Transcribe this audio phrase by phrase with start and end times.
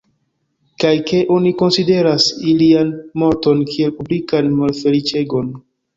[0.83, 2.89] Kaj ke oni konsideras ilian
[3.25, 5.55] morton kiel publikan malfeliĉegon.